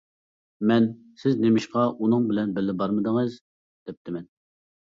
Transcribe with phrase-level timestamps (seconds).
[0.71, 0.87] مەن:
[1.23, 3.39] ‹‹سىز نېمىشقا ئۇنىڭ بىلەن بىللە بارمىدىڭىز›
[3.91, 4.27] ›،دەپتىمەن!